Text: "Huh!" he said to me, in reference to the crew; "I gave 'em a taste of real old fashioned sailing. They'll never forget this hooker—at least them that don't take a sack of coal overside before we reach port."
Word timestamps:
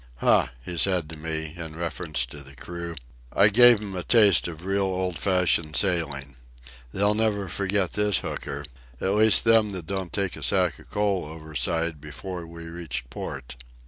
"Huh!" 0.17 0.47
he 0.65 0.77
said 0.77 1.07
to 1.11 1.15
me, 1.15 1.53
in 1.55 1.75
reference 1.75 2.25
to 2.25 2.39
the 2.41 2.55
crew; 2.55 2.95
"I 3.31 3.49
gave 3.49 3.79
'em 3.79 3.93
a 3.93 4.01
taste 4.01 4.47
of 4.47 4.65
real 4.65 4.81
old 4.81 5.19
fashioned 5.19 5.75
sailing. 5.75 6.37
They'll 6.91 7.13
never 7.13 7.47
forget 7.47 7.93
this 7.93 8.17
hooker—at 8.17 9.11
least 9.13 9.43
them 9.43 9.69
that 9.73 9.85
don't 9.85 10.11
take 10.11 10.35
a 10.35 10.41
sack 10.41 10.79
of 10.79 10.89
coal 10.89 11.25
overside 11.25 12.01
before 12.01 12.47
we 12.47 12.63
reach 12.65 13.05
port." 13.11 13.57